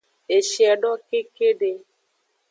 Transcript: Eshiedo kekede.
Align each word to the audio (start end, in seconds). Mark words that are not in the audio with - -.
Eshiedo 0.37 0.91
kekede. 1.07 1.71